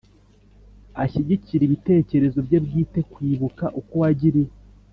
ashyigikire 1.03 1.63
ibitekerezo 1.65 2.39
bye 2.45 2.59
bwite 2.65 2.99
Kwibuka 3.11 3.65
uko 3.79 3.93
wagiriwe 4.01 4.53